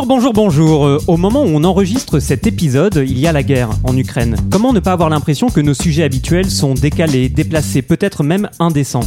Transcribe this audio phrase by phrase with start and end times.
[0.00, 0.86] Bonjour, bonjour, bonjour.
[0.86, 4.34] Euh, Au moment où on enregistre cet épisode, il y a la guerre en Ukraine.
[4.50, 9.04] Comment ne pas avoir l'impression que nos sujets habituels sont décalés, déplacés, peut-être même indécents?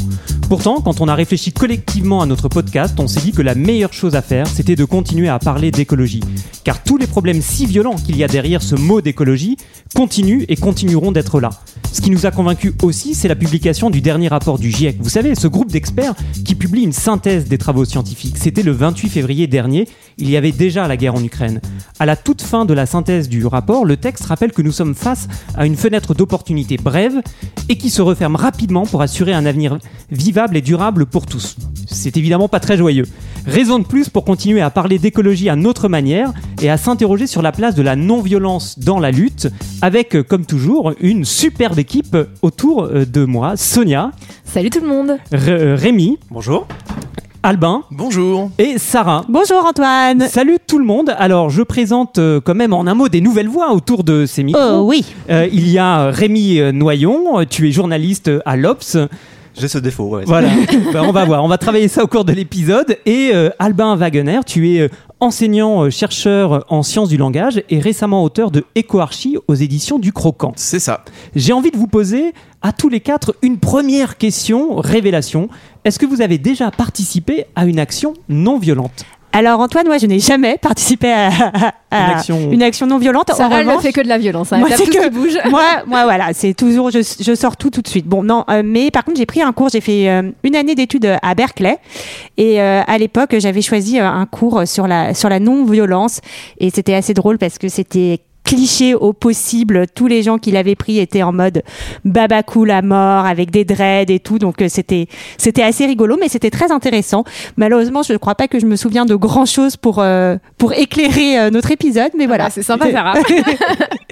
[0.50, 3.92] Pourtant, quand on a réfléchi collectivement à notre podcast, on s'est dit que la meilleure
[3.92, 6.20] chose à faire, c'était de continuer à parler d'écologie.
[6.64, 9.58] Car tous les problèmes si violents qu'il y a derrière ce mot d'écologie
[9.96, 11.50] continuent et continueront d'être là.
[11.92, 14.98] Ce qui nous a convaincus aussi, c'est la publication du dernier rapport du GIEC.
[15.00, 16.16] Vous savez, ce groupe d'experts
[16.46, 18.38] qui publie une synthèse des travaux scientifiques.
[18.38, 19.88] C'était le 28 février dernier.
[20.18, 21.62] Il y avait déjà la guerre en Ukraine.
[22.00, 24.96] À la toute fin de la synthèse du rapport, le texte rappelle que nous sommes
[24.96, 27.22] face à une fenêtre d'opportunité brève
[27.70, 29.78] et qui se referme rapidement pour assurer un avenir
[30.11, 31.56] vivable et durable pour tous.
[31.88, 33.06] C'est évidemment pas très joyeux.
[33.45, 37.42] Raison de plus pour continuer à parler d'écologie à notre manière et à s'interroger sur
[37.42, 39.50] la place de la non-violence dans la lutte,
[39.81, 43.58] avec, euh, comme toujours, une superbe équipe autour euh, de moi.
[43.58, 44.11] Sonia,
[44.45, 46.67] Salut tout le monde R- euh, Rémi, Bonjour.
[47.45, 48.52] Albin Bonjour.
[48.58, 49.25] et Sarah.
[49.27, 50.27] Bonjour Antoine.
[50.30, 51.13] Salut tout le monde.
[51.17, 54.44] Alors, je présente euh, quand même en un mot des nouvelles voix autour de ces
[54.44, 54.61] micros.
[54.63, 55.03] Oh oui.
[55.30, 58.97] Euh, il y a Rémi euh, Noyon, euh, tu es journaliste à l'Obs.
[59.56, 60.23] J'ai ce défaut, ouais.
[60.26, 60.50] Voilà,
[60.94, 62.98] Ben, on va voir, on va travailler ça au cours de l'épisode.
[63.06, 67.80] Et euh, Albin Wagener, tu es euh, enseignant euh, chercheur en sciences du langage et
[67.80, 70.54] récemment auteur de EcoArchie aux éditions du Croquant.
[70.56, 71.06] C'est ça.
[71.36, 75.50] J'ai envie de vous poser à tous les quatre une première question, révélation.
[75.86, 79.06] Est-ce que vous avez déjà participé à une action non violente?
[79.36, 82.98] Alors Antoine, moi je n'ai jamais participé à, à- à Une action- une action non
[83.00, 83.31] violente.
[83.52, 84.59] Elle ne fait que de la violence, hein.
[84.59, 85.38] Moi, c'est que- qui bouge.
[85.50, 88.06] moi, moi voilà, c'est toujours je, je sors tout tout de suite.
[88.08, 90.76] Bon non, euh, mais par contre j'ai pris un cours, j'ai fait euh, une année
[90.76, 91.78] d'études à Berkeley
[92.38, 96.20] et euh, à l'époque j'avais choisi euh, un cours sur la sur la non violence
[96.60, 98.20] et c'était assez drôle parce que c'était
[98.53, 99.86] cliché au possible.
[99.95, 101.64] Tous les gens qui l'avaient pris étaient en mode
[102.05, 104.37] baba cool à mort avec des dreads et tout.
[104.39, 107.23] Donc euh, c'était c'était assez rigolo, mais c'était très intéressant.
[107.58, 110.73] Malheureusement, je ne crois pas que je me souviens de grand chose pour euh, pour
[110.73, 112.45] éclairer euh, notre épisode, mais voilà.
[112.45, 113.14] Ah, c'est sympa, Sarah.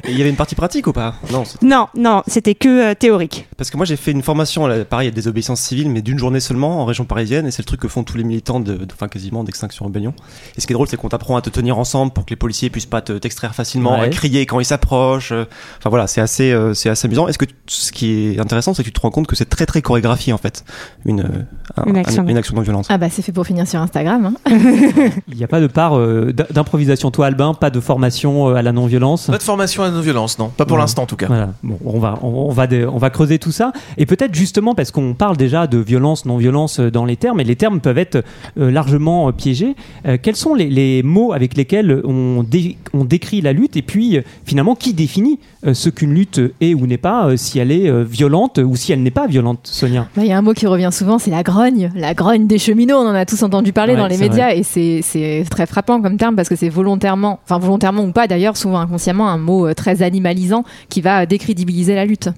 [0.07, 1.13] Il y avait une partie pratique ou pas?
[1.31, 1.43] Non.
[1.61, 3.47] Non, non, c'était que euh, théorique.
[3.57, 6.39] Parce que moi j'ai fait une formation, là, pareil, à désobéissance civile, mais d'une journée
[6.39, 8.87] seulement en région parisienne, et c'est le truc que font tous les militants, de, de-
[8.91, 10.13] enfin quasiment d'Extinction Rebellion.
[10.57, 12.35] Et ce qui est drôle, c'est qu'on t'apprend à te tenir ensemble pour que les
[12.35, 14.05] policiers puissent pas te- t'extraire facilement, Ouais.
[14.05, 15.31] à crier quand ils s'approchent.
[15.31, 15.45] euh,
[15.77, 17.27] Enfin voilà, c'est assez, euh, c'est assez amusant.
[17.27, 19.49] Est-ce que tu- ce qui est intéressant, c'est que tu te rends compte que c'est
[19.49, 20.63] très très chorégraphié en fait,
[21.05, 22.23] une, euh, un- Une action.
[22.23, 22.87] un- une action non violente.
[22.89, 24.33] Ah bah c'est fait pour finir sur Instagram.
[24.45, 24.51] hein.
[25.27, 27.11] Il n'y a pas de part euh, d'improvisation.
[27.11, 29.27] Toi, Albin, pas de formation euh, à la non-violence?
[29.27, 30.49] Pas de formation à la non-violence, non.
[30.49, 30.81] Pas pour Ouais.
[30.81, 31.27] l'instant, en tout cas.
[31.27, 31.49] Voilà.
[31.63, 33.71] Bon, on va, on, on va, on va creuser tout ça.
[33.97, 37.43] Et peut-être justement parce qu'on parle déjà de violence, non-violence euh, dans les termes, et
[37.43, 38.23] les termes peuvent être
[38.59, 39.75] euh, largement euh, piégés.
[40.05, 43.77] Euh, quels sont les, les mots avec lesquels on, dé- on décrit la lutte?
[43.77, 47.37] Et puis, euh, finalement, qui définit euh, ce qu'une lutte est ou n'est pas, euh,
[47.37, 50.07] si elle est violente ou si elle n'est pas violente, Sonia?
[50.17, 51.91] Il y a un mot qui revient souvent, c'est la grogne.
[51.95, 54.63] La grogne des cheminots, on en a tous entendu parler Ouais, dans les médias et
[54.63, 58.79] c'est très frappant comme terme parce que c'est volontairement, enfin volontairement ou pas d'ailleurs, souvent
[58.79, 62.29] inconsciemment, un mot très animalisant qui va décrédibiliser la lutte.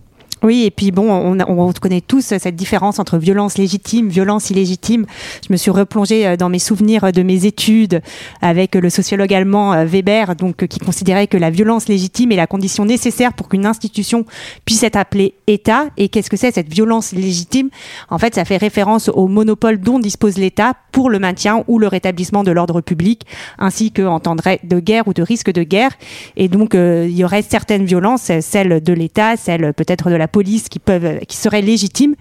[0.44, 5.06] Oui, et puis bon, on, on connaît tous cette différence entre violence légitime, violence illégitime.
[5.48, 8.02] Je me suis replongée euh, dans mes souvenirs de mes études
[8.42, 12.36] avec le sociologue allemand euh, Weber, donc euh, qui considérait que la violence légitime est
[12.36, 14.26] la condition nécessaire pour qu'une institution
[14.66, 15.86] puisse être appelée État.
[15.96, 17.70] Et qu'est-ce que c'est cette violence légitime?
[18.10, 21.88] En fait, ça fait référence au monopole dont dispose l'État pour le maintien ou le
[21.88, 23.26] rétablissement de l'ordre public,
[23.58, 25.92] ainsi qu'en temps de guerre ou de risque de guerre.
[26.36, 30.68] Et donc, il y aurait certaines violences, celles de l'État, celles peut-être de la police,
[30.68, 32.16] qui peuvent, qui seraient légitimes.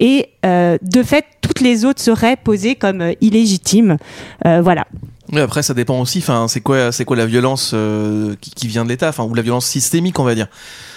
[0.00, 3.98] Et euh, de fait, toutes les autres seraient posées comme euh, illégitimes.
[4.46, 4.86] Euh, voilà.
[5.32, 6.18] Oui, après, ça dépend aussi.
[6.18, 9.34] Enfin, c'est quoi, c'est quoi la violence euh, qui, qui vient de l'État, enfin, ou
[9.34, 10.46] la violence systémique, on va dire.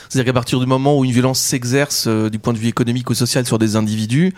[0.10, 3.08] C'est-à-dire qu'à partir du moment où une violence s'exerce euh, du point de vue économique
[3.12, 4.34] ou social sur des individus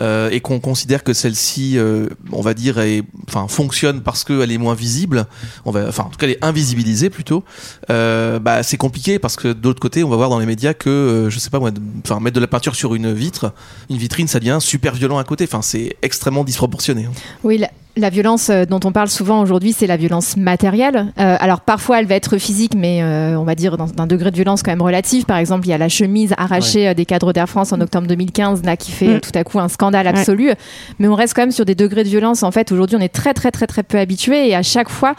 [0.00, 4.52] euh, et qu'on considère que celle-ci, euh, on va dire, est, enfin, fonctionne parce qu'elle
[4.52, 5.26] est moins visible,
[5.64, 7.42] enfin, en tout cas, elle est invisibilisée plutôt.
[7.88, 11.38] Bah, c'est compliqué parce que d'autre côté, on va voir dans les médias que, je
[11.38, 11.70] sais pas moi,
[12.04, 13.52] enfin, mettre de la peinture sur une vitre,
[13.90, 15.44] une vitrine, ça devient super violent à côté.
[15.44, 17.06] Enfin, c'est extrêmement disproportionné.
[17.06, 17.12] hein.
[17.42, 21.12] Oui, la, la violence dont on parle souvent aujourd'hui, c'est la violence matérielle.
[21.16, 24.62] Alors parfois, elle va être physique, mais on va dire dans un degré de violence
[24.62, 25.15] quand même relatif.
[25.24, 28.06] Par exemple, il y a la chemise arrachée euh, des cadres d'Air France en octobre
[28.06, 29.10] 2015, là, qui fait Mm.
[29.14, 30.50] euh, tout à coup un scandale absolu.
[30.98, 32.42] Mais on reste quand même sur des degrés de violence.
[32.42, 35.14] En fait, aujourd'hui, on est très très très très peu habitué et à chaque fois,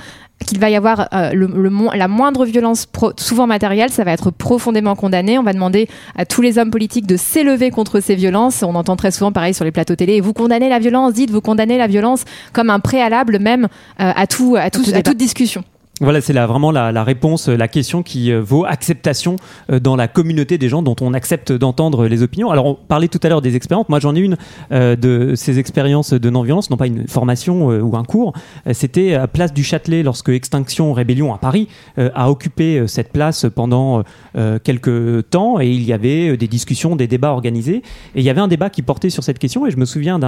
[0.46, 4.04] qu'il va y avoir euh, le, le mo- la moindre violence, pro- souvent matérielle, ça
[4.04, 5.40] va être profondément condamné.
[5.40, 8.62] On va demander à tous les hommes politiques de s'élever contre ces violences.
[8.62, 11.42] On entend très souvent, pareil, sur les plateaux télé, vous condamnez la violence, dites vous
[11.42, 12.24] condamnez la violence
[12.54, 13.64] comme un préalable même
[14.00, 15.10] euh, à, tout, à, tout, tout à débat.
[15.10, 15.64] toute discussion.
[16.00, 19.36] Voilà, c'est vraiment la, réponse, la question qui euh, vaut acceptation
[19.72, 22.52] euh, dans la communauté des gens dont on accepte d'entendre les opinions.
[22.52, 23.90] Alors, on parlait tout à l'heure des expériences.
[23.90, 24.38] Moi, j'en ai une
[24.72, 28.34] euh, de ces expériences de non-violence, non pas une formation euh, ou un cours.
[28.68, 31.68] Euh, C'était à Place du Châtelet lorsque Extinction Rébellion à Paris
[31.98, 34.04] euh, a occupé euh, cette place pendant
[34.38, 37.78] euh, quelques temps et il y avait euh, des discussions, des débats organisés.
[38.14, 40.20] Et il y avait un débat qui portait sur cette question et je me souviens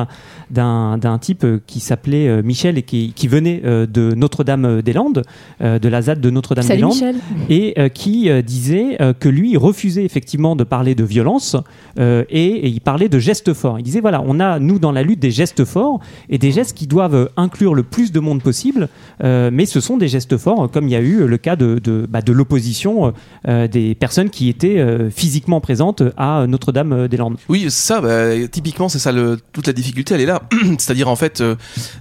[0.49, 5.23] d'un type euh, qui s'appelait euh, Michel et qui, venait euh, de Notre-Dame-des-Landes,
[5.58, 7.15] euh, de la ZAD de Notre-Dame-des-Landes,
[7.49, 11.55] et euh, qui euh, disait euh, que lui il refusait effectivement de parler de violence
[11.99, 13.79] euh, et, et il parlait de gestes forts.
[13.79, 16.77] Il disait voilà, on a nous dans la lutte des gestes forts et des gestes
[16.77, 18.87] qui doivent euh, inclure le plus de monde possible,
[19.23, 21.37] euh, mais ce sont des gestes forts euh, comme il y a eu euh, le
[21.37, 23.13] cas de, de, bah, de l'opposition
[23.47, 27.37] euh, des personnes qui étaient euh, physiquement présentes à Notre-Dame-des-Landes.
[27.49, 28.01] Oui, c'est ça.
[28.01, 29.11] bah, typiquement, c'est ça.
[29.11, 30.41] Le, toute la difficulté, elle est là.
[30.77, 31.55] C'est-à-dire, en fait, euh,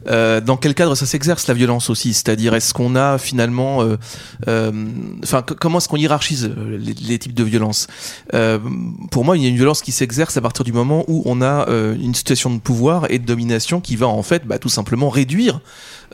[0.09, 2.13] euh, dans quel cadre ça s'exerce la violence aussi?
[2.15, 3.97] C'est-à-dire, est-ce qu'on a finalement, euh,
[4.49, 4.73] euh,
[5.23, 7.87] enfin, comment est-ce qu'on hiérarchise euh, les, les types de violence
[8.35, 8.59] Euh,
[9.11, 11.43] Pour moi, il y a une violence qui s'exerce à partir du moment où on
[11.43, 15.09] a une situation de pouvoir et de domination qui va en fait, bah, tout simplement
[15.09, 15.61] réduire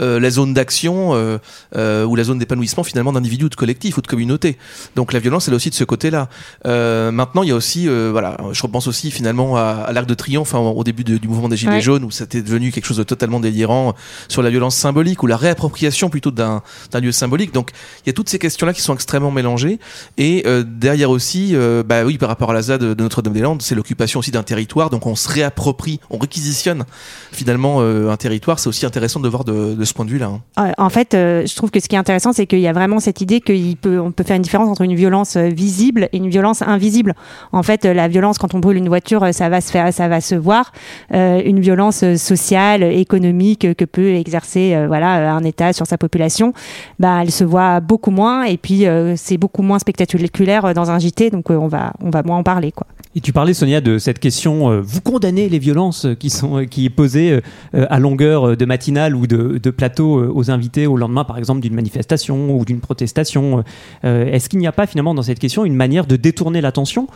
[0.01, 1.39] euh, la zone d'action euh,
[1.77, 4.59] euh, ou la zone d'épanouissement finalement d'individus ou de collectifs ou de communautés.
[4.97, 6.29] Donc la violence, elle est aussi de ce côté-là.
[6.67, 10.07] Euh, maintenant, il y a aussi, euh, voilà, je repense aussi finalement à, à l'Arc
[10.07, 11.81] de Triomphe hein, au début de- du mouvement des Gilets Ouais.
[11.81, 13.95] jaunes où c'était devenu quelque chose de totalement délirant
[14.29, 16.63] sur la violence symbolique ou la réappropriation plutôt d'un
[17.01, 17.53] lieu symbolique.
[17.53, 17.71] Donc
[18.05, 19.79] il y a toutes ces questions-là qui sont extrêmement mélangées
[20.19, 23.75] et euh, derrière aussi, euh, bah oui, par rapport à la ZAD de Notre-Dame-des-Landes, c'est
[23.75, 24.91] l'occupation aussi d'un territoire.
[24.91, 26.85] Donc on se réapproprie, on réquisitionne
[27.33, 28.59] finalement euh, un territoire.
[28.59, 30.27] C'est aussi intéressant de voir de, de ce point de vue-là.
[30.27, 30.41] hein.
[30.59, 32.73] Euh, En fait, euh, je trouve que ce qui est intéressant, c'est qu'il y a
[32.73, 36.17] vraiment cette idée qu'on peut, peut faire une différence entre une violence euh, visible et
[36.19, 37.15] une violence invisible.
[37.53, 40.21] En fait, la violence, quand on brûle une voiture, ça va se faire, ça va
[40.21, 40.73] se voir.
[41.13, 46.53] Une violence sociale, économique que peut exercer, voilà, un État sur sa population,
[46.99, 48.45] bah, elle se voit beaucoup moins.
[48.45, 48.87] Et puis,
[49.17, 52.73] c'est beaucoup moins spectaculaire dans un JT, donc on va, on va moins en parler,
[52.73, 52.87] quoi.
[53.17, 56.65] Et tu parlais, Sonia, de cette question, euh, vous condamnez les violences qui, sont, euh,
[56.65, 57.41] qui est posée euh,
[57.77, 61.61] euh, à longueur de matinale ou de, de plateau aux invités au lendemain, par exemple,
[61.61, 63.63] d'une manifestation ou d'une protestation.
[64.03, 67.07] Est-ce qu'il n'y a pas finalement dans cette question une manière de détourner l'attention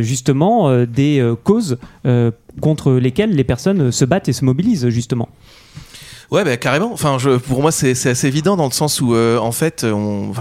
[0.00, 1.78] justement des causes
[2.60, 5.28] contre lesquelles les personnes se battent et se mobilisent justement?
[6.30, 6.92] Ouais, bah, carrément.
[6.92, 7.16] Enfin,
[7.48, 10.32] pour moi, c'est assez évident dans le sens où, en fait, on,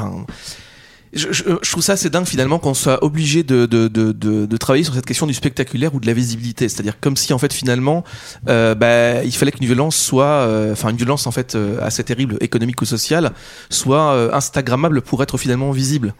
[1.15, 4.93] je, je, trouve ça assez dingue finalement qu'on soit obligé de, de, de, travailler sur
[4.93, 6.67] cette question du spectaculaire ou de la visibilité.
[6.67, 8.03] C'est-à-dire comme si en fait finalement,
[8.49, 12.03] euh, bah, il fallait qu'une violence soit, euh, enfin une violence en fait euh, assez
[12.03, 13.31] terrible, économique ou sociale,
[13.69, 16.13] soit instagrammable pour être finalement visible.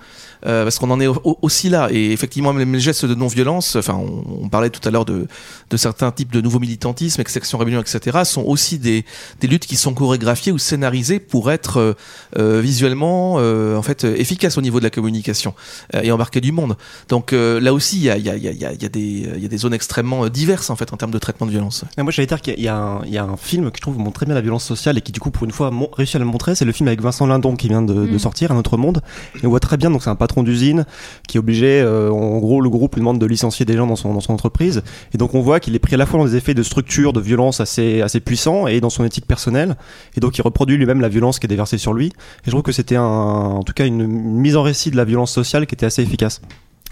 [0.46, 1.88] Euh, parce qu'on en est au- au- aussi là.
[1.92, 5.28] Et effectivement, même les gestes de non-violence, enfin, on, on parlait tout à l'heure de,
[5.70, 9.06] de certains types de nouveaux militantismes, exception rébellion, etc., sont aussi des,
[9.42, 11.94] des luttes qui sont chorégraphiées ou scénarisées pour être euh,
[12.38, 15.54] euh, visuellement, euh, en fait, efficaces au niveau de la communication
[15.96, 16.76] euh, et embarquer du monde.
[17.10, 18.66] Donc euh, là aussi, il y a, il y, a, il y, a, il y
[18.66, 19.00] a- il y a des,
[19.36, 21.86] il y a des zones extrêmement diverses en fait en termes de traitement de violence.
[21.98, 23.98] Et moi, j'allais dire qu'il y a- il y, a un- film que je trouve
[23.98, 26.20] montre très bien la violence sociale et qui, du coup, pour une fois, réussit à
[26.20, 26.56] le montrer.
[26.56, 28.20] C'est le film avec Vincent Lindon qui vient de, de Mm.
[28.20, 29.02] sortir, Un autre monde.
[29.42, 30.86] Et on voit très bien, donc c'est un patron d'usine
[31.28, 33.96] qui est obligé, euh, en gros, le groupe lui demande de licencier des gens dans
[33.96, 34.84] son, dans son entreprise.
[35.14, 37.14] Et donc, on voit qu'il est pris à la fois dans des effets de structure,
[37.14, 39.76] de violence assez, assez puissants et dans son éthique personnelle.
[40.16, 42.08] Et donc, il reproduit lui-même la violence qui est déversée sur lui.
[42.08, 42.12] Et
[42.46, 45.66] je trouve que c'était en tout cas une mise en récit de la violence sociale
[45.68, 46.42] qui était assez efficace.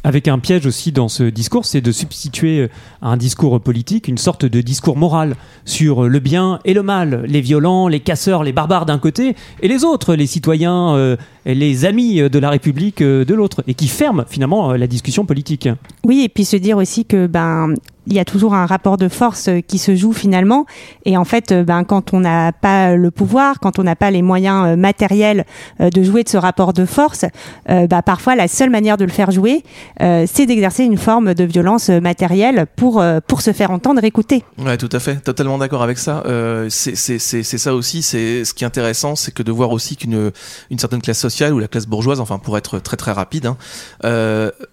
[0.05, 2.69] Avec un piège aussi dans ce discours, c'est de substituer
[3.01, 7.23] à un discours politique une sorte de discours moral sur le bien et le mal,
[7.25, 11.55] les violents, les casseurs, les barbares d'un côté, et les autres, les citoyens, euh, et
[11.55, 15.25] les amis de la République euh, de l'autre, et qui ferme finalement euh, la discussion
[15.25, 15.69] politique.
[16.03, 17.73] Oui, et puis se dire aussi que ben
[18.07, 20.65] il y a toujours un rapport de force euh, qui se joue finalement.
[21.05, 24.11] Et en fait, euh, ben, quand on n'a pas le pouvoir, quand on n'a pas
[24.11, 25.45] les moyens euh, matériels
[25.79, 27.25] de jouer de ce rapport de force,
[27.67, 29.63] bah, parfois la seule manière de le faire jouer,
[29.99, 34.43] c'est d'exercer une forme de violence matérielle pour, pour se faire entendre, écouter.
[34.57, 36.23] Ouais, tout à fait, totalement d'accord avec ça.
[36.69, 38.03] C'est ça aussi.
[38.03, 40.31] Ce qui est intéressant, c'est que de voir aussi qu'une
[40.69, 43.57] une certaine classe sociale ou la classe bourgeoise, enfin pour être très très rapide, hein,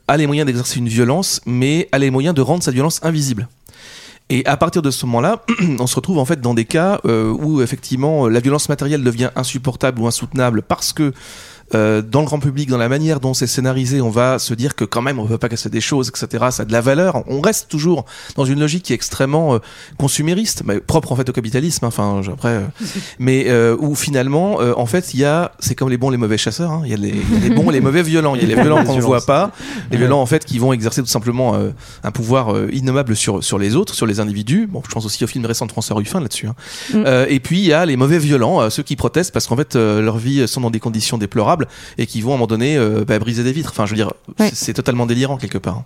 [0.09, 3.20] a les moyens d'exercer une violence, mais a les moyens de rendre cette violence invisible.
[4.33, 5.45] Et à partir de ce moment-là,
[5.79, 9.31] on se retrouve en fait dans des cas euh, où effectivement la violence matérielle devient
[9.35, 11.13] insupportable ou insoutenable parce que
[11.75, 14.75] euh, dans le grand public, dans la manière dont c'est scénarisé, on va se dire
[14.75, 16.47] que quand même on peut pas casser des choses, etc.
[16.51, 17.23] Ça a de la valeur.
[17.29, 18.05] On reste toujours
[18.37, 19.59] dans une logique qui est extrêmement euh,
[19.99, 21.85] consumériste, mais propre en fait au capitalisme.
[21.85, 22.61] hein, Enfin, après, euh,
[23.19, 26.17] mais euh, où finalement, euh, en fait, il y a, c'est comme les bons, les
[26.17, 26.71] mauvais chasseurs.
[26.71, 26.83] hein.
[26.85, 28.35] Il y a les, il y a les bons, et les mauvais violents.
[28.35, 29.53] Il y a les violents qu'on ne voit pas,
[29.91, 31.71] les violents en fait qui vont exercer tout simplement euh,
[32.05, 34.67] un pouvoir euh, innommable sur sur les autres, sur les individus.
[34.67, 36.47] Bon, je pense aussi au film récent de François Ruffin là-dessus.
[36.49, 36.55] hein.
[36.93, 37.05] Mm.
[37.07, 39.77] Euh, et puis il y a les mauvais violents, ceux qui protestent parce qu'en fait
[39.77, 41.60] euh, leurs vies sont dans des conditions déplorables
[41.99, 43.71] et qui vont à un moment donné euh, bah, briser des vitres.
[43.73, 44.49] Enfin, je veux dire, Ouais.
[44.49, 45.83] c'est- c'est totalement délirant quelque part.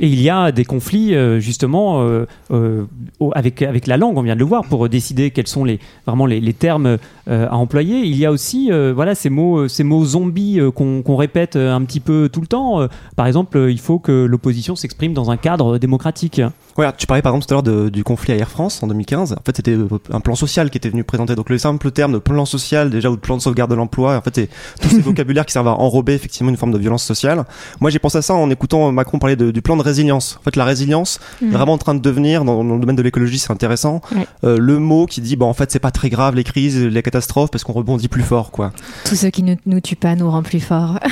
[0.00, 2.84] Et il y a des conflits euh, justement euh, euh,
[3.32, 6.26] avec avec la langue, on vient de le voir, pour décider quels sont les vraiment
[6.26, 8.00] les, les termes à employer.
[8.00, 12.00] Il y a aussi voilà ces mots ces mots zombies qu'on qu'on répète un petit
[12.00, 12.86] peu tout le temps.
[13.16, 16.40] Par exemple, il faut que l'opposition s'exprime dans un cadre démocratique.
[16.78, 19.32] Ouais, tu parlais par exemple tout à l'heure du conflit à Air France en 2015.
[19.32, 19.76] En fait, c'était
[20.12, 21.34] un plan social qui était venu présenter.
[21.34, 24.16] Donc le simple terme de plan social déjà ou de plan de sauvegarde de l'emploi,
[24.16, 24.48] en fait, c'est
[24.80, 27.44] tous ces vocabulaires qui servent à enrober effectivement une forme de violence sociale.
[27.80, 30.36] Moi, j'ai pensé à ça en écoutant Macron parler de- du plan de résilience.
[30.40, 33.02] En fait, la résilience est vraiment en train de devenir dans, dans le domaine de
[33.02, 34.00] l'écologie, c'est intéressant.
[34.14, 34.26] Ouais.
[34.44, 37.02] Euh, le mot qui dit, bah en fait, c'est pas très grave les crises, les
[37.02, 38.72] catastrophes parce qu'on rebondit plus fort, quoi.
[39.04, 40.98] Tout ce qui ne nous tue pas nous rend plus forts.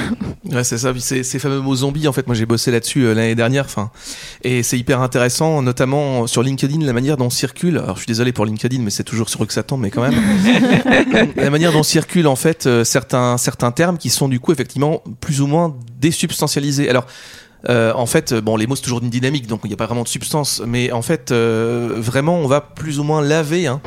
[0.53, 0.93] Ouais, c'est ça.
[0.93, 3.65] Puis Ces, ces fameux mots zombies, en fait, moi j'ai bossé là-dessus euh, l'année dernière.
[3.65, 3.91] Enfin,
[4.45, 7.79] et c'est hyper intéressant, notamment sur LinkedIn, la manière dont circule.
[7.79, 9.91] Alors, je suis désolé pour LinkedIn, mais c'est toujours sur eux que ça tombe, mais
[9.91, 10.15] quand même.
[11.37, 15.03] la manière dont circulent en fait euh, certains certains termes qui sont du coup effectivement
[15.21, 16.89] plus ou moins désubstantialisés.
[16.89, 17.07] Alors.
[17.69, 19.77] Euh, en fait, euh, bon, les mots c'est toujours une dynamique, donc il n'y a
[19.77, 23.67] pas vraiment de substance, mais en fait, euh, vraiment, on va plus ou moins laver
[23.67, 23.81] hein,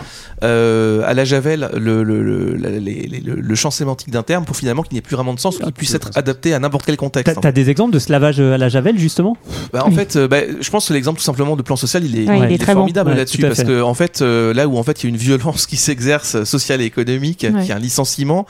[0.44, 4.84] euh, à la javel le, le, le, le- le champ sémantique d'un terme pour finalement
[4.84, 7.36] qu'il n'ait plus vraiment de sens ou qu'il puisse être adapté à n'importe quel contexte.
[7.36, 9.38] T'as t'as des exemples de ce lavage à la javel justement?
[9.74, 12.18] Bah, en fait, euh, bah, je pense que l'exemple tout simplement de plan social, il
[12.20, 14.84] est, Ouais, il est très formidable là-dessus parce que en fait, euh, là où en
[14.84, 17.64] fait il y a une violence qui s'exerce euh, sociale et économique, Ouais.
[17.66, 18.46] qui est un licenciement,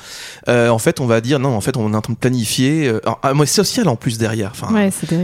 [0.47, 2.87] euh, en fait on va dire non, en fait on est en train de planifier,
[2.87, 4.51] euh, alors, ah, moi social en plus derrière.
[4.51, 4.67] Enfin,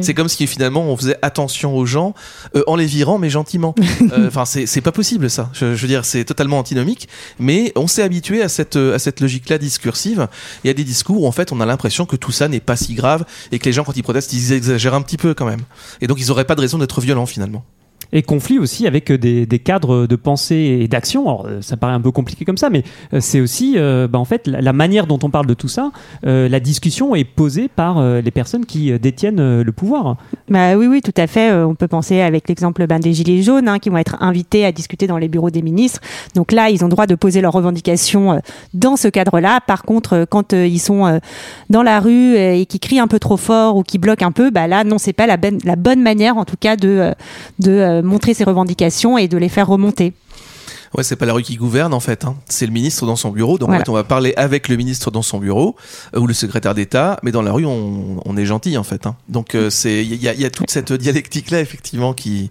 [0.01, 2.13] c'est comme si finalement on faisait attention aux gens
[2.55, 3.75] euh, en les virant mais gentiment.
[4.11, 5.49] Euh, Enfin c'est c'est pas possible ça.
[5.53, 7.07] Je, je veux dire c'est totalement antinomique.
[7.39, 10.27] Mais on s'est habitué à cette euh, à cette logique là discursive.
[10.63, 12.59] Il y a des discours où en fait on a l'impression que tout ça n'est
[12.59, 15.33] pas si grave et que les gens quand ils protestent ils exagèrent un petit peu
[15.33, 15.61] quand même.
[16.01, 17.63] Et donc ils auraient pas de raison d'être violents finalement.
[18.11, 21.23] Et conflit aussi avec euh, des, cadres de pensée et d'action.
[21.23, 22.83] Alors, euh, ça paraît un peu compliqué comme ça, mais
[23.13, 25.91] euh, c'est aussi, bah, en fait, la, manière dont on parle de tout ça.
[26.23, 30.17] la discussion est posée par les personnes qui détiennent le pouvoir.
[30.49, 31.53] Bah oui, oui, tout à fait.
[31.53, 34.71] On peut penser avec l'exemple ben, des Gilets jaunes hein, qui vont être invités à
[34.71, 36.01] discuter dans les bureaux des ministres.
[36.35, 38.41] Donc là, ils ont droit de poser leurs revendications
[38.73, 39.61] dans ce cadre-là.
[39.65, 41.19] Par contre, quand ils sont
[41.69, 44.51] dans la rue et qui crient un peu trop fort ou qui bloquent un peu,
[44.51, 47.13] bah là, non, c'est pas la, ben- bonne manière, en tout cas, de,
[48.01, 50.13] montrer ses revendications et de les faire remonter.
[50.95, 52.23] Ouais, c'est pas la rue qui gouverne en fait.
[52.23, 52.37] Hein.
[52.47, 53.57] C'est le ministre dans son bureau.
[53.57, 55.75] Donc en fait, on va parler avec le ministre dans son bureau
[56.15, 59.05] euh, ou le secrétaire d'État, mais dans la rue, on, on est gentil en fait.
[59.05, 59.15] Hein.
[59.27, 62.49] Donc euh, c'est il y a, il y a toute cette dialectique là effectivement qui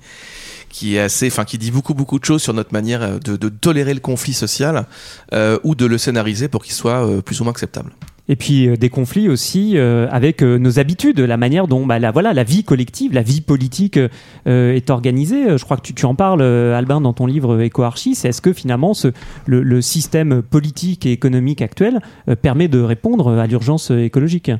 [0.75, 3.37] qui est assez, enfin qui dit beaucoup beaucoup de choses sur notre manière euh, de,
[3.37, 4.87] de tolérer le conflit social
[5.33, 7.93] euh, ou de le scénariser pour qu'il soit euh, plus ou moins acceptable.
[8.27, 11.99] Et puis euh, des conflits aussi euh, avec euh, nos habitudes, la manière dont bah,
[11.99, 13.99] la, voilà, la vie collective, la vie politique
[14.47, 15.59] est organisée.
[15.59, 18.15] Je crois que tu, tu en parles, Albin, dans ton livre Éco-Archie.
[18.15, 19.09] C'est est-ce que finalement ce,
[19.47, 22.01] le, le système politique et économique actuel
[22.43, 24.51] permet de répondre à l'urgence écologique?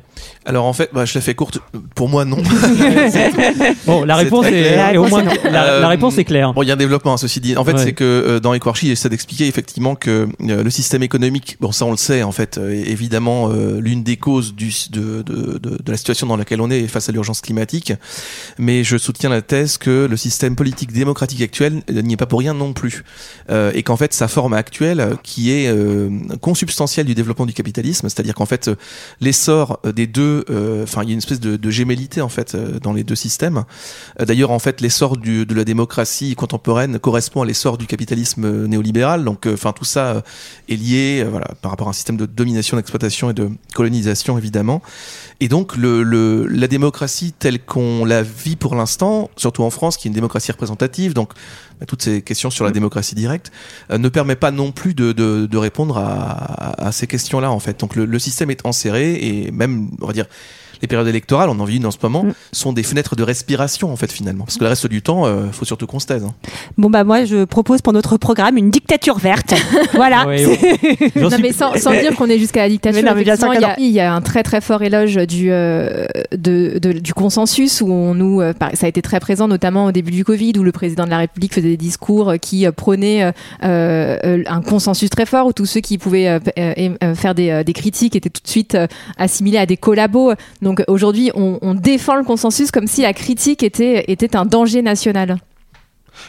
[0.45, 1.59] Alors en fait, bah, je la fais courte.
[1.95, 2.37] Pour moi, non.
[3.85, 6.53] Bon, la réponse est, au moins la, la réponse est claire.
[6.53, 7.55] Bon, il y a un développement, hein, ceci dit.
[7.57, 7.83] En fait, Ouais.
[7.83, 11.91] c'est que dans Equarchi, il essaie d'expliquer effectivement que le système économique, bon, ça on
[11.91, 16.37] le sait, en fait, évidemment euh, l'une des causes de, de, de, la situation dans
[16.37, 17.93] laquelle on est face à l'urgence climatique.
[18.57, 22.39] Mais je soutiens la thèse que le système politique démocratique actuel n'y est pas pour
[22.39, 23.03] rien non plus.
[23.49, 26.09] Euh, et qu'en fait, sa forme actuelle, qui est euh,
[26.41, 28.69] consubstantielle du développement du capitalisme, c'est-à-dire qu'en fait,
[29.21, 30.45] l'essor des deux,
[30.83, 33.63] enfin, il y a une espèce de, gémellité, en fait, dans les deux systèmes.
[34.19, 39.23] D'ailleurs, en fait, l'essor de la démocratie contemporaine correspond à l'essor du capitalisme néolibéral.
[39.23, 40.23] Donc, enfin, tout ça
[40.69, 44.81] est lié, voilà, par rapport à un système de domination, d'exploitation et de colonisation, évidemment.
[45.39, 49.97] Et donc, le, le- la démocratie telle qu'on la vit pour l'instant, surtout en France,
[49.97, 51.31] qui est une démocratie représentative, donc
[51.79, 53.51] bah, toutes ces questions sur la démocratie directe,
[53.91, 57.51] euh, ne permet pas non plus de, de, de répondre à, à- à ces questions-là,
[57.51, 57.79] en fait.
[57.79, 60.27] Donc, le, le système est enserré et même, on va dire,
[60.85, 62.33] les périodes électorales, on en vit une en ce moment, Mm.
[62.51, 64.45] sont des fenêtres de respiration en fait finalement.
[64.45, 66.23] Parce que le reste du temps, euh, faut surtout qu'on se taise.
[66.23, 66.33] hein.
[66.77, 69.53] Bon bah moi je propose pour notre programme une dictature verte.
[69.93, 70.25] voilà.
[70.27, 71.11] Ouais, ouais.
[71.15, 73.23] J'en Non, suis- mais sans, sans dire qu'on est jusqu'à la dictature, Mais non, mais
[73.23, 75.15] bien sûr effectivement, que il y, a, il y a un très très fort éloge
[75.27, 79.47] du, euh, de, de- du consensus où on nous, euh, ça a été très présent
[79.47, 82.37] notamment au début du Covid où le président de la République faisait des discours euh,
[82.37, 87.15] qui euh, prônaient un consensus très fort où tous ceux qui pouvaient euh, euh, euh,
[87.15, 88.87] faire des, euh, des critiques étaient tout de suite euh,
[89.17, 90.33] assimilés à des collabos.
[90.61, 95.37] Donc aujourd'hui, on, défend le consensus comme si la critique était, était un danger national.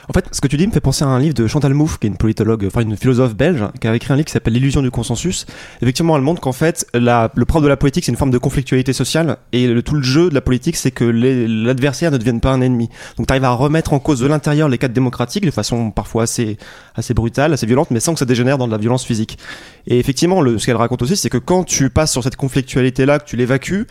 [0.09, 1.99] En fait, ce que tu dis me fait penser à un livre de Chantal Mouffe,
[1.99, 4.55] qui est une politologue, enfin une philosophe belge, qui a écrit un livre qui s'appelle
[4.55, 5.47] L'illusion du consensus.
[5.83, 8.93] Effectivement, elle montre qu'en fait, le propre de la politique, c'est une forme de conflictualité
[8.93, 12.61] sociale, et tout le jeu de la politique, c'est que l'adversaire ne devienne pas un
[12.61, 12.89] ennemi.
[13.17, 16.25] Donc, tu arrives à remettre en cause de l'intérieur les cadres démocratiques de façon parfois
[16.25, 16.57] assez,
[16.95, 19.39] assez brutale, assez violente, mais sans que ça dégénère dans de la violence physique.
[19.87, 23.25] Et effectivement, ce qu'elle raconte aussi, c'est que quand tu passes sur cette conflictualité-là, que
[23.25, 23.87] tu l'évacues,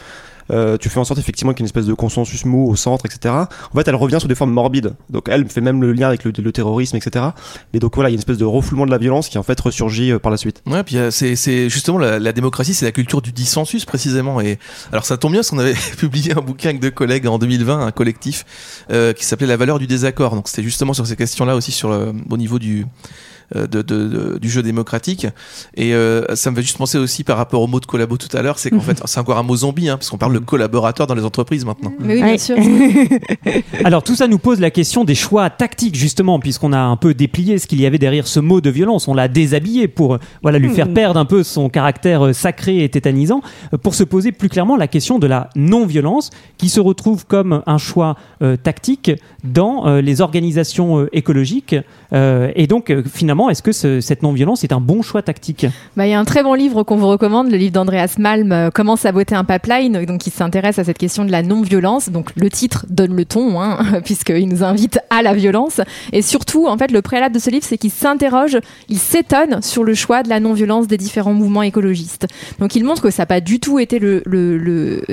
[0.51, 2.75] euh, tu fais en sorte effectivement qu'il y ait une espèce de consensus mou au
[2.75, 3.33] centre, etc.
[3.33, 4.93] En fait, elle revient sur des formes morbides.
[5.09, 7.25] Donc, elle fait même le lien avec le, terrorisme, etc.
[7.73, 9.43] Et donc voilà, il y a une espèce de refoulement de la violence qui en
[9.43, 10.61] fait ressurgit euh, par la suite.
[10.65, 14.41] Ouais, puis euh, c'est justement la, démocratie, c'est la culture du dissensus précisément.
[14.41, 14.59] Et
[14.91, 17.85] alors ça tombe bien parce qu'on avait publié un bouquin avec deux collègues en 2020,
[17.85, 18.45] un collectif
[18.91, 20.35] euh, qui s'appelait La valeur du désaccord.
[20.35, 22.85] Donc c'était justement sur ces questions-là aussi sur le, au niveau du
[23.53, 25.27] de, de- de- du jeu démocratique
[25.75, 28.35] et euh, ça me fait juste penser aussi par rapport au mot de collabo tout
[28.35, 30.39] à l'heure c'est qu'en fait c'est encore un mot zombie hein, parce qu'on parle de
[30.39, 32.37] collaborateur dans les entreprises maintenant Mais oui, bien Ouais.
[32.37, 32.55] sûr.
[33.83, 37.13] Alors tout ça nous pose la question des choix tactiques justement, puisqu'on a un peu
[37.13, 39.07] déplié ce qu'il y avait derrière ce mot de violence.
[39.07, 42.83] On l'a déshabillé pour euh, voilà lui faire perdre un peu son caractère euh, sacré
[42.83, 43.41] et tétanisant,
[43.73, 47.61] euh, pour se poser plus clairement la question de la non-violence, qui se retrouve comme
[47.65, 49.11] un choix euh, tactique
[49.43, 51.75] dans euh, les organisations euh, écologiques.
[52.13, 53.03] Euh, et donc euh,
[53.49, 55.65] est-ce que ce- cette non-violence est un bon choix tactique?
[55.95, 58.51] Bah, il y a un très bon livre qu'on vous recommande, le livre d'Andreas Malm,
[58.51, 62.09] euh, Comment saboter un pipeline, donc qui s'intéresse à cette question de la non-violence.
[62.09, 65.81] Donc le titre donne le ton, hein, puisqu'il nous invite à la violence.
[66.13, 68.57] Et surtout, en fait, le préalable de ce livre, c'est qu'il s'interroge,
[68.89, 72.27] il s'étonne sur le choix de la non-violence des différents mouvements écologistes.
[72.59, 74.21] Donc il montre que ça n'a pas du tout été le,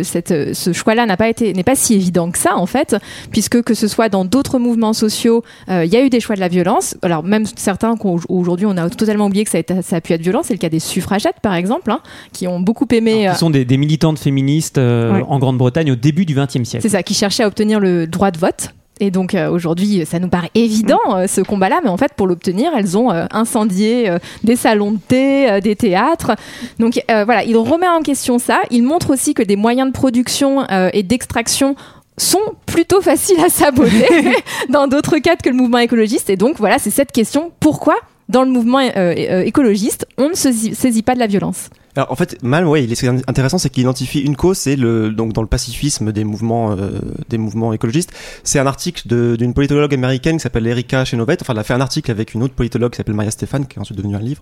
[0.03, 2.97] ce choix-là n'a pas été n'est pas si évident que ça en fait,
[3.31, 6.35] puisque que ce soit dans d'autres mouvements sociaux, euh, il y a eu des choix
[6.37, 6.97] de la violence.
[7.03, 10.13] Alors même certains qu'aujourd'hui on a totalement oublié que ça a, été- ça a pu
[10.13, 12.01] être violent, c'est le cas des suffragettes par exemple, hein,
[12.33, 13.29] qui ont beaucoup aimé.
[13.29, 15.25] euh, Qui sont des, des militantes féministes euh, Ouais.
[15.29, 16.83] en Grande-Bretagne au début du XXe siècle.
[16.83, 18.71] c'est ça, qui cherchaient à obtenir le droit de vote.
[19.01, 22.27] Et donc euh, aujourd'hui, ça nous paraît évident euh, ce combat-là, mais en fait, pour
[22.29, 26.33] l'obtenir, elles ont euh, incendié euh, des salons de thé, euh, des théâtres.
[26.79, 28.61] Donc euh, voilà, il remet en question ça.
[28.71, 31.75] Il montre aussi que des moyens de production euh, et d'extraction
[32.19, 34.07] sont plutôt faciles à saboter
[34.69, 36.31] dans d'autres cadres que le mouvement écologiste.
[36.31, 37.97] Et donc voilà, c'est cette question pourquoi
[38.33, 41.69] dans le mouvement euh, euh, écologiste, on ne se saisit- saisit pas de la violence.
[41.95, 44.35] Alors en fait, Mal, ouais, il est ce qui est intéressant, c'est qu'il identifie une
[44.37, 46.89] cause, c'est le donc dans le pacifisme des mouvements euh,
[47.29, 48.11] des mouvements écologistes.
[48.45, 51.43] C'est un article de- d'une politologue américaine qui s'appelle Erika Chenovette.
[51.43, 53.77] Enfin, elle a fait un article avec une autre politologue qui s'appelle Maria Stéphane, qui
[53.79, 54.41] est ensuite devenue un livre,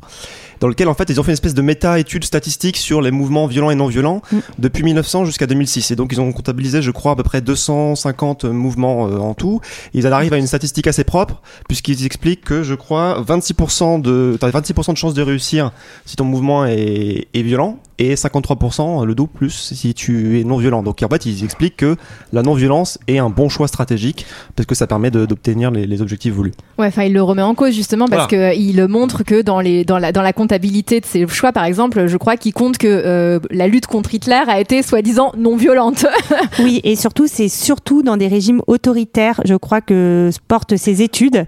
[0.61, 3.47] dans lequel en fait ils ont fait une espèce de méta-étude statistique sur les mouvements
[3.49, 4.39] violents et non violents Mm.
[4.61, 5.91] depuis 1900 jusqu'à 2006.
[5.91, 9.61] Et donc ils ont comptabilisé, je crois, à peu près 250 mouvements euh, en tout.
[9.93, 14.37] Ils en arrivent à une statistique assez propre, puisqu'ils expliquent que je crois 26% de
[14.41, 15.73] t'as 26% de chances de réussir
[16.07, 20.57] si ton mouvement est, est violent et 53% le double plus si tu es non
[20.57, 20.83] violent.
[20.83, 21.97] Donc en fait, ils expliquent que
[22.33, 24.27] la non-violence est un bon choix stratégique
[24.57, 26.53] parce que ça permet de- d'obtenir les, les objectifs voulus.
[26.79, 28.53] Ouais, enfin, il le remet en cause justement parce Voilà.
[28.55, 31.65] que il montre que dans les dans la dans la comptabilité de ses choix, par
[31.65, 35.57] exemple, je crois qu'il compte que euh, la lutte contre Hitler a été soi-disant non
[35.57, 36.07] violente.
[36.61, 41.47] Oui, et surtout, c'est surtout dans des régimes autoritaires, je crois, que portent ces études.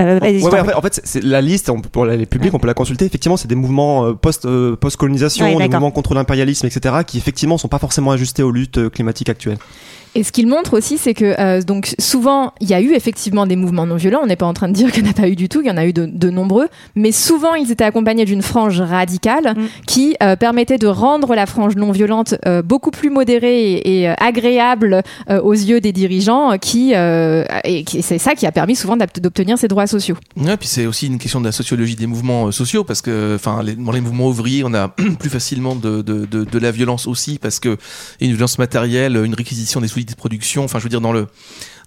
[0.00, 2.68] Euh, Ouais, ouais, en fait, c'est- la liste, on peut, pour les publics, on peut
[2.68, 3.04] la consulter.
[3.04, 7.18] Effectivement, c'est des mouvements euh, post, euh, post-colonisation, Ouais, des mouvements contre l'impérialisme, etc., qui
[7.18, 9.58] effectivement sont pas forcément ajustés aux luttes euh, climatiques actuelles.
[10.14, 13.46] Et ce qu'il montre aussi, c'est que euh, donc souvent il y a eu effectivement
[13.46, 14.20] des mouvements non violents.
[14.22, 15.60] On n'est pas en train de dire qu'il n'y en a pas eu du tout.
[15.60, 18.80] Il y en a eu de, de nombreux, mais souvent ils étaient accompagnés d'une frange
[18.80, 19.66] radicale Mm.
[19.86, 24.08] qui euh, permettait de rendre la frange non violente euh, beaucoup plus modérée et, et,
[24.08, 26.56] agréable euh, aux yeux des dirigeants.
[26.58, 30.16] Qui euh, et qui- c'est ça qui a permis souvent d'obtenir ces droits sociaux.
[30.36, 33.34] Ouais, puis c'est aussi une question de la sociologie des mouvements euh, sociaux parce que,
[33.34, 36.70] enfin, les, dans les mouvements ouvriers, on a plus facilement de, de, de, de la
[36.70, 37.76] violence aussi parce que
[38.20, 40.64] il y a une violence matérielle, une réquisition des outils de production.
[40.64, 41.26] Enfin, je veux dire dans le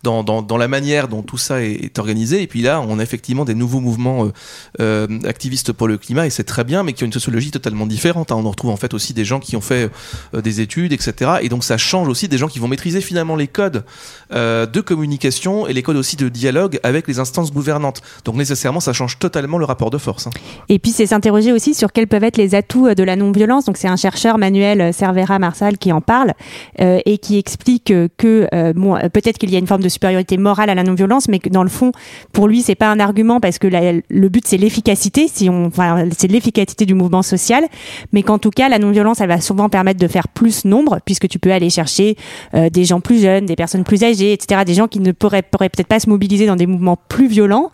[0.04, 2.42] dans, la manière dont tout ça est, organisé.
[2.42, 4.32] Et puis là, on a effectivement des nouveaux mouvements euh,
[4.80, 7.86] euh, activistes pour le climat, et c'est très bien, mais qui ont une sociologie totalement
[7.86, 8.32] différente.
[8.32, 8.36] hein.
[8.38, 9.90] On en retrouve en fait aussi des gens qui ont fait
[10.34, 11.32] euh, des études, etc.
[11.42, 13.84] Et donc ça change aussi des gens qui vont maîtriser finalement les codes
[14.32, 18.02] de communication et les codes aussi de dialogue avec les instances gouvernantes.
[18.24, 20.28] Donc nécessairement, ça change totalement le rapport de force.
[20.28, 20.32] hein.
[20.70, 23.66] Et puis c'est s'interroger aussi sur quels peuvent être les atouts de la non-violence.
[23.66, 26.34] Donc c'est un chercheur, Manuel Cervera Marsal, qui en parle
[26.80, 28.48] et qui explique que
[29.10, 31.64] peut-être qu'il y a une forme de supériorité morale à la non-violence, mais que dans
[31.64, 31.92] le fond,
[32.34, 35.28] pour lui, c'est pas un argument parce que le but c'est l'efficacité.
[35.28, 35.72] Si on,
[36.18, 37.66] c'est l'efficacité du mouvement social,
[38.12, 41.28] mais qu'en tout cas, la non-violence, elle va souvent permettre de faire plus nombre, puisque
[41.28, 42.16] tu peux aller chercher
[42.54, 45.42] euh, des gens plus jeunes, des personnes plus âgées, etc., des gens qui ne pourraient,
[45.42, 47.72] peut-être pas se mobiliser dans des mouvements plus violents,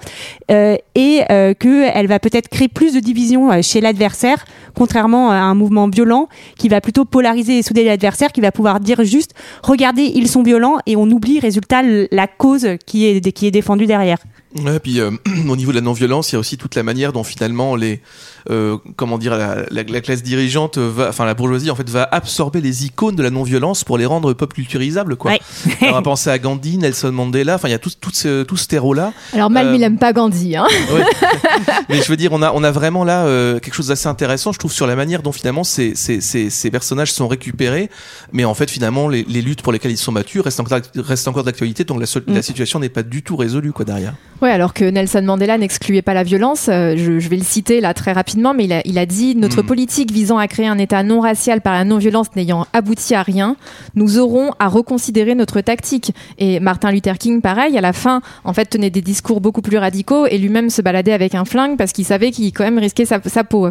[0.52, 5.36] euh, et euh, qu'elle va peut-être créer plus de division euh, chez l'adversaire, contrairement à
[5.36, 6.28] un mouvement violent
[6.58, 10.44] qui va plutôt polariser et souder l'adversaire, qui va pouvoir dire juste, regardez, ils sont
[10.44, 14.20] violents, et on oublie, résultat, la cause qui est, qui est défendue derrière.
[14.64, 15.12] Ouais, puis euh,
[15.50, 18.02] au niveau de la non-violence, il y a aussi toute la manière dont finalement les,
[18.50, 22.08] euh, comment dire, la, la- la classe dirigeante va, enfin la bourgeoisie en fait va
[22.12, 25.32] absorber les icônes de la non-violence pour les rendre pop culturisables quoi.
[25.32, 25.40] Ouais.
[25.82, 28.58] on va penser à Gandhi, Nelson Mandela, enfin il y a tout, tout ce, tout
[28.58, 29.14] ce terreau là.
[29.34, 30.56] Alors, Malm, Euh, il aime pas Gandhi.
[30.56, 30.68] Hein.
[30.94, 31.04] Ouais.
[31.90, 34.52] Mais je veux dire, on a, on a vraiment là euh, quelque chose d'assez intéressant,
[34.52, 37.90] je trouve, sur la manière dont finalement ces, ces, ces, ces personnages sont récupérés,
[38.32, 41.28] mais en fait finalement les, les luttes pour lesquelles ils sont battus restent encore, restent
[41.28, 42.34] encore d'actualité, donc la, so- Mm.
[42.34, 44.14] la situation n'est pas du tout résolue quoi derrière.
[44.42, 46.68] Ouais, alors que Nelson Mandela n'excluait pas la violence.
[46.70, 49.36] euh, je, je vais le citer là très rapidement, mais il a, il a dit
[49.36, 49.66] notre Mm.
[49.66, 53.56] politique visant à créer un État non racial par la non-violence n'ayant abouti à rien,
[53.96, 56.12] nous aurons à reconsidérer notre tactique.
[56.38, 59.78] Et Martin Luther King, pareil, à la fin, en fait, tenait des discours beaucoup plus
[59.78, 63.06] radicaux et lui-même se baladait avec un flingue parce qu'il savait qu'il quand même risquait
[63.06, 63.70] sa, sa peau.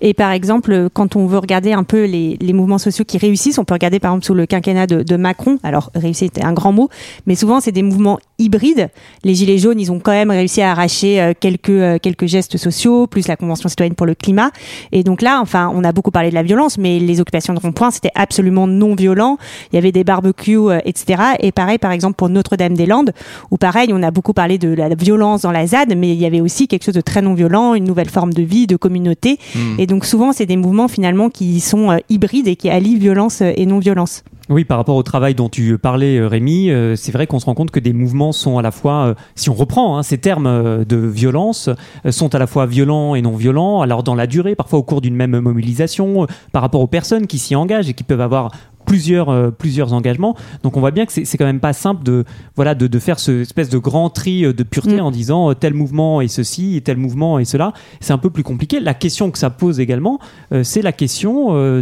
[0.00, 3.58] Et par exemple, quand on veut regarder un peu les, les mouvements sociaux qui réussissent,
[3.58, 5.58] on peut regarder par exemple sous le quinquennat de, de Macron.
[5.62, 6.88] Alors, réussite est un grand mot,
[7.26, 8.88] mais souvent c'est des mouvements hybrides.
[9.24, 12.58] Les Gilets jaunes, ils ont quand même réussi à arracher euh, quelques, euh, quelques gestes
[12.58, 14.52] sociaux, plus la Convention citoyenne pour le climat.
[14.92, 17.58] Et donc là, enfin, on a beaucoup parlé de la violence, mais les occupations de
[17.58, 19.36] rond-point, c'était absolument non violent.
[19.72, 21.20] Il y avait des barbecues, euh, etc.
[21.40, 23.14] Et pareil, par exemple, pour Notre-Dame-des-Landes,
[23.50, 26.26] où pareil, on a beaucoup parlé de la violence dans la ZAD, mais il y
[26.26, 29.40] avait aussi quelque chose de très non violent, une nouvelle forme de vie, de communauté.
[29.56, 29.80] Hmm.
[29.80, 33.66] Et donc souvent, c'est des mouvements finalement qui sont hybrides et qui allient violence et
[33.66, 34.22] non-violence.
[34.48, 37.46] Oui, par rapport au travail dont tu parlais, euh, Rémi, euh, c'est vrai qu'on se
[37.46, 40.18] rend compte que des mouvements sont à la fois, euh, si on reprend hein, ces
[40.18, 41.68] termes de violence,
[42.10, 45.00] sont à la fois violents et non violents, alors dans la durée, parfois au cours
[45.00, 48.52] d'une même mobilisation, par rapport aux personnes qui s'y engagent et qui peuvent avoir
[48.86, 50.34] plusieurs euh, plusieurs engagements.
[50.62, 53.18] Donc on voit bien que c'est quand même pas simple de voilà de, de faire
[53.18, 55.00] ce espèce de grand tri euh, de pureté Mm.
[55.00, 57.72] en disant euh, tel mouvement est ceci et tel mouvement est cela.
[58.00, 58.78] C'est un peu plus compliqué.
[58.78, 60.20] La question que ça pose également
[60.52, 61.26] euh, c'est la question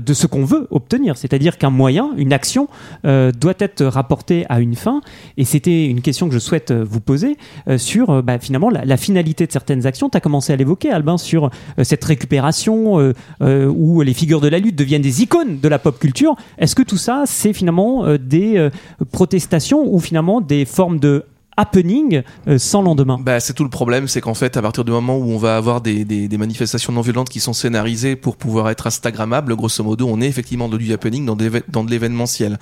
[0.00, 1.16] de ce qu'on veut obtenir.
[1.18, 2.68] C'est-à-dire qu'un moyen une action
[3.04, 5.00] doit être rapportée à une fin.
[5.36, 7.36] Et c'était une question que je souhaite vous poser
[7.76, 10.08] sur bah, finalement la, la finalité de certaines actions.
[10.08, 11.50] Tu as commencé à l'évoquer Albin sur
[11.82, 16.34] cette récupération où les figures de la lutte deviennent des icônes de la pop culture.
[16.58, 18.70] Est-ce que tout ça c'est finalement euh, des euh,
[19.12, 21.24] protestations ou finalement des formes de
[21.56, 24.90] happening euh, sans lendemain Bah, c'est tout le problème, c'est qu'en fait, à partir du
[24.90, 28.88] moment où on va avoir des, manifestations non violentes qui sont scénarisées pour pouvoir être
[28.88, 32.58] instagrammables, grosso modo, on est effectivement dans du happening, dans, de l'événementiel.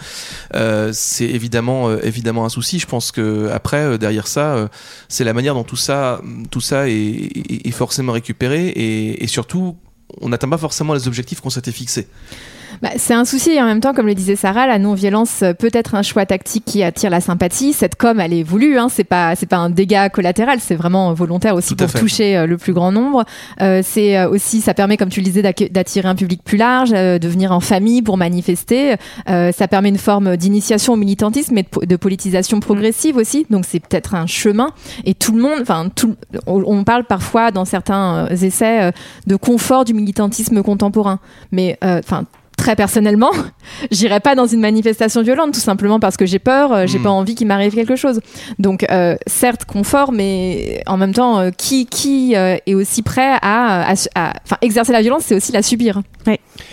[0.92, 2.80] C'est évidemment, un souci.
[2.80, 4.68] Je pense que après, derrière ça,
[5.08, 9.76] c'est la manière dont tout ça, tout est, forcément récupéré et surtout,
[10.20, 12.08] on n'atteint pas forcément les objectifs qu'on s'était fixés.
[12.82, 15.52] Bah, c'est un souci et en même temps, comme le disait Sarah, la non-violence euh,
[15.52, 17.72] peut être un choix tactique qui attire la sympathie.
[17.72, 21.14] Cette com, elle est voulue, hein, c'est pas c'est pas un dégât collatéral, c'est vraiment
[21.14, 22.00] volontaire aussi pour fait.
[22.00, 23.24] toucher euh, le plus grand nombre.
[23.60, 26.90] Euh, c'est euh, aussi, ça permet, comme tu le disais, d'attirer un public plus large,
[26.92, 28.96] euh, de venir en famille pour manifester.
[29.28, 33.46] Euh, ça permet une forme d'initiation au militantisme et de, po- de politisation progressive aussi.
[33.48, 34.70] Donc c'est peut-être un chemin.
[35.04, 36.16] Et tout le monde, enfin tout,
[36.48, 38.90] on, on parle parfois dans certains essais
[39.28, 41.20] de confort du militantisme contemporain,
[41.52, 42.24] mais euh, enfin.
[42.62, 43.31] Très personnellement,
[43.90, 47.03] j'irai pas dans une manifestation violente tout simplement parce que j'ai peur, euh, j'ai Mm.
[47.03, 48.20] pas envie qu'il m'arrive quelque chose.
[48.61, 53.37] Donc euh, certes confort, mais en même temps, euh, qui qui euh, est aussi prêt
[53.42, 56.03] à, enfin exercer la violence, c'est aussi la subir.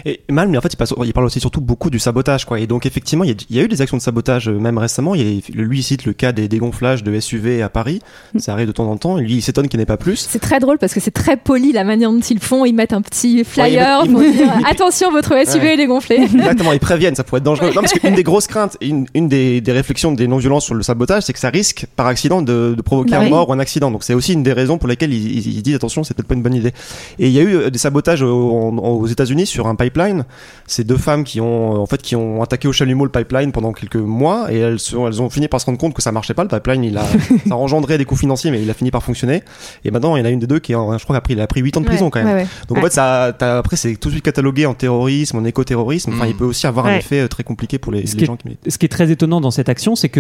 [0.05, 2.59] Et Malm, en fait, il, passe- il parle aussi surtout beaucoup du sabotage, quoi.
[2.59, 4.77] Et donc, effectivement, il y a, il y a eu des actions de sabotage, même
[4.77, 5.15] récemment.
[5.15, 7.99] Il y a, lui, il cite le cas des dégonflages de SUV à Paris.
[8.37, 9.17] Ça arrive de temps en temps.
[9.17, 10.27] Et lui, il s'étonne qu'il n'y en ait pas plus.
[10.29, 12.63] C'est très drôle parce que c'est très poli la manière dont ils le font.
[12.65, 15.77] Ils mettent un petit flyer Ouais, pour dire attention, votre SUV Ouais.
[15.79, 16.15] Est dégonfler.
[16.21, 17.67] Exactement, ils préviennent, ça pourrait être dangereux.
[17.75, 20.83] Non, parce qu'une des grosses craintes, une, une des, des réflexions des non-violences sur le
[20.83, 23.29] sabotage, c'est que ça risque par accident de, de provoquer Bah un oui.
[23.29, 23.91] mort ou un accident.
[23.91, 26.27] Donc c'est aussi une des raisons pour lesquelles ils, ils- ils disent attention, c'est peut-être
[26.27, 26.73] pas une bonne idée.
[27.19, 30.25] Et il y a eu euh, des sabotages au- en- aux États-Unis sur un pipeline.
[30.67, 33.51] C'est deux femmes qui ont euh, en fait qui ont attaqué au chalumeau le pipeline
[33.51, 36.11] pendant quelques mois et elles, sont, elles ont fini par se rendre compte que ça
[36.11, 36.43] marchait pas.
[36.43, 37.03] Le pipeline, il a,
[37.47, 39.43] ça a engendré des coûts financiers, mais il a fini par fonctionner.
[39.85, 41.33] Et maintenant, il y en a une des deux qui, est en- je crois, qu'après,
[41.33, 42.35] il a pris 8 ans de prison Ouais, quand même.
[42.35, 42.47] ouais, ouais.
[42.67, 46.11] Donc en fait, ça, après, c'est tout de suite catalogué en terrorisme, en écoterrorisme.
[46.13, 48.23] Enfin, il peut aussi avoir un effet euh, très compliqué pour les, Ce les qui
[48.23, 48.59] est- gens qui militent.
[48.71, 50.19] Ce qui est très étonnant dans cette action, c'est que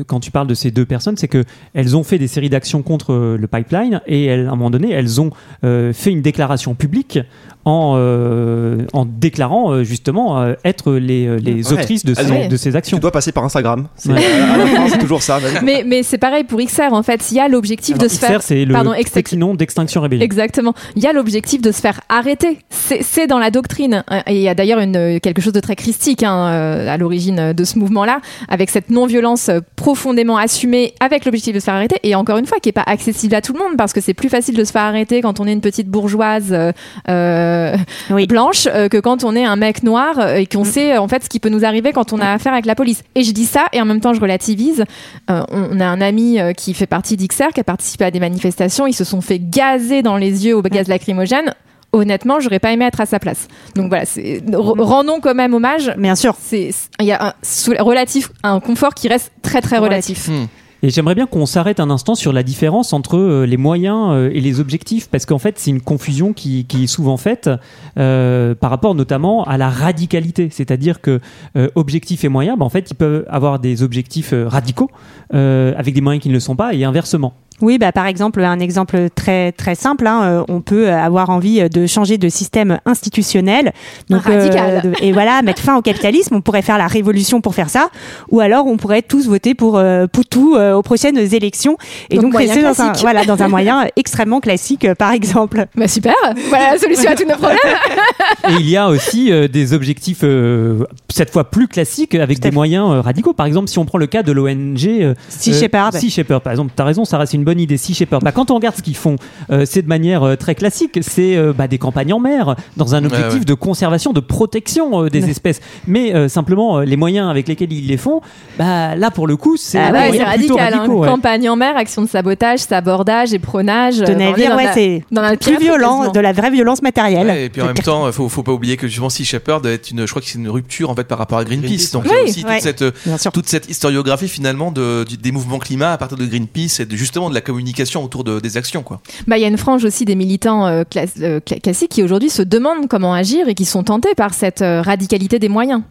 [0.00, 2.50] euh, quand tu parles de ces deux personnes, c'est que elles ont fait des séries
[2.50, 5.30] d'actions contre euh, le pipeline et elles, à un moment donné, elles ont
[5.64, 7.18] euh, fait une déclaration publique
[7.64, 11.72] en, euh, en déclarant euh, justement euh, être les, les Ouais.
[11.80, 12.96] autrices de, ces, ont- de ces actions.
[12.98, 13.88] Tu dois passer par Instagram.
[13.96, 14.10] C'est
[14.88, 15.38] c'est toujours ça.
[15.62, 17.30] Mais, mais c'est pareil pour XR en fait.
[17.30, 18.38] Il y a l'objectif de se faire.
[18.40, 20.22] XR, c'est le petit nom d'Extinction Rébellion.
[20.22, 20.74] Exactement.
[20.96, 22.58] Il y a l'objectif de se faire arrêter.
[22.70, 24.04] C'est c'est dans la doctrine.
[24.26, 27.52] Et il y a d'ailleurs une quelque chose de très christique hein, euh, à l'origine
[27.52, 31.96] de ce mouvement-là, avec cette non-violence profondément assumée, avec l'objectif de se faire arrêter.
[32.02, 34.14] Et encore une fois, qui est pas accessible à tout le monde, parce que c'est
[34.14, 36.72] plus facile de se faire arrêter quand on est une petite bourgeoise euh,
[37.08, 37.76] euh,
[38.10, 38.26] Oui.
[38.26, 41.24] blanche euh, que quand on est un mec noir et qu'on sait euh, en fait
[41.24, 43.02] ce qui peut nous arriver quand on a affaire avec la police.
[43.14, 44.84] Et je dis ça et en même temps je relativise.
[45.30, 48.86] Euh, on, a un ami qui fait partie d'XR qui a participé à des manifestations.
[48.86, 51.54] Ils se sont fait gazer dans les yeux au gaz lacrymogène.
[51.94, 53.46] Honnêtement, j'aurais pas aimé être à sa place.
[53.76, 55.94] Donc voilà, c'est r- rendons quand même hommage.
[55.96, 56.34] Bien sûr.
[56.40, 60.28] C'est il y a un sous- relatif un confort qui reste très très relatif.
[60.28, 60.46] Hmm.
[60.82, 64.30] Et j'aimerais bien qu'on s'arrête un instant sur la différence entre euh, les moyens euh,
[64.34, 67.48] et les objectifs, parce qu'en fait, c'est une confusion qui, qui est souvent faite
[67.96, 70.48] euh, par rapport notamment à la radicalité.
[70.50, 71.20] C'est-à-dire que
[71.56, 74.90] euh, objectifs et moyens, bah, en fait, ils peuvent avoir des objectifs euh, radicaux
[75.32, 77.32] euh, avec des moyens qui ne le sont pas, et inversement.
[77.60, 81.68] Oui, bah, par exemple, un exemple très très simple, hein, euh, on peut avoir envie
[81.68, 83.72] de changer de système institutionnel,
[84.10, 84.92] donc euh, Radical.
[85.00, 86.34] et voilà, mettre fin au capitalisme.
[86.34, 87.88] On pourrait faire la révolution pour faire ça,
[88.30, 91.76] ou alors on pourrait tous voter pour euh, Poutou euh, aux prochaines élections,
[92.10, 95.66] et Donc, rester dans un voilà dans un moyen extrêmement classique, par exemple.
[95.76, 96.14] Bah super,
[96.48, 97.58] voilà la solution à tous nos problèmes.
[98.48, 102.50] Et il y a aussi euh, des objectifs, euh, cette fois plus classiques, avec des
[102.50, 103.32] moyens euh, radicaux.
[103.32, 105.94] Par exemple, si on prend le cas de l'ONG euh, Sea euh, Shepherd.
[105.94, 107.76] Sea Shepherd, par exemple, tu as raison, Sarah, c'est une bonne idée.
[107.76, 108.22] Sea Shepherd.
[108.24, 109.16] Bah, quand on regarde ce qu'ils font,
[109.50, 110.98] euh, c'est de manière euh, très classique.
[111.02, 113.44] C'est euh, bah, des campagnes en mer, dans un objectif ouais.
[113.44, 115.60] de conservation, de protection euh, des espèces.
[115.86, 118.20] Mais euh, simplement, les moyens avec lesquels ils les font,
[118.58, 120.74] bah, là, pour le coup, c'est Ah ouais, radical.
[120.74, 120.88] hein.
[120.88, 121.08] ouais.
[121.08, 123.30] Campagne en mer, action de sabotage, sabordage.
[123.30, 125.02] De euh, on est navire, ouais, c'est
[125.40, 127.26] plus violent, de la vraie violence matérielle.
[127.26, 129.90] Ouais, et puis en même temps, faut, faut pas oublier que justement Sea Shepherd est
[129.90, 131.90] une, je crois que c'est une rupture en fait par rapport à Greenpeace.
[131.92, 132.28] Donc oui.
[132.30, 132.84] aussi toute cette
[133.32, 137.28] toute historiographie finalement de, du- des mouvements climat à partir de Greenpeace et de, justement
[137.34, 139.00] de la communication autour de, des actions quoi.
[139.26, 140.84] Bah, il y a une frange aussi des militants euh,
[141.20, 144.62] euh, cla- classiques qui aujourd'hui se demandent comment agir et qui sont tentés par cette
[144.62, 145.82] euh, radicalité des moyens.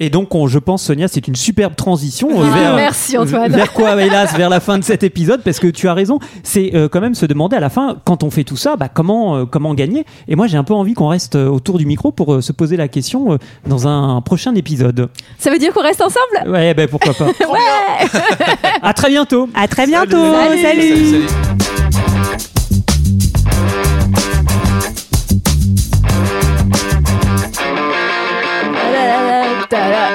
[0.00, 3.52] Et donc, on- je pense, Sonia, c'est une superbe transition euh, Ah, vers, merci, Antoine.
[3.52, 6.18] vers quoi, hélas, vers la fin de cet épisode, parce que tu as raison.
[6.42, 8.88] C'est euh, quand même se demander à la fin, quand on fait tout ça, bah,
[8.92, 10.04] comment, euh, comment gagner?
[10.26, 12.52] Et moi, j'ai un peu envie qu'on reste euh, autour du micro pour euh, se
[12.52, 13.36] poser la question euh,
[13.68, 15.08] dans un prochain épisode.
[15.38, 16.50] Ça veut dire qu'on reste ensemble?
[16.50, 17.26] Ouais, ben pourquoi pas.
[17.52, 18.08] Ouais
[18.82, 19.48] à très bientôt.
[19.54, 20.16] À très bientôt.
[20.34, 20.62] Salut.
[20.62, 20.82] Salut.
[20.82, 21.81] salut, salut.
[29.72, 30.11] da da